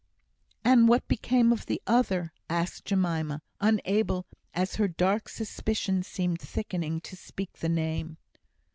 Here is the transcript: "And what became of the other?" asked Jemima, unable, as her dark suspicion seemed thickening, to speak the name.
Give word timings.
"And 0.65 0.87
what 0.87 1.07
became 1.07 1.53
of 1.53 1.67
the 1.67 1.79
other?" 1.85 2.33
asked 2.49 2.85
Jemima, 2.85 3.43
unable, 3.59 4.25
as 4.51 4.77
her 4.77 4.87
dark 4.87 5.29
suspicion 5.29 6.01
seemed 6.01 6.41
thickening, 6.41 7.01
to 7.01 7.15
speak 7.15 7.59
the 7.59 7.69
name. 7.69 8.17